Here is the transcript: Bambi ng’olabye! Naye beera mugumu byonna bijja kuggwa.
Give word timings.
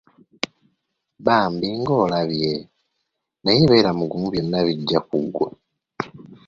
Bambi 1.25 1.67
ng’olabye! 1.79 2.53
Naye 3.43 3.61
beera 3.69 3.91
mugumu 3.99 4.27
byonna 4.31 4.59
bijja 4.65 4.99
kuggwa. 5.09 5.47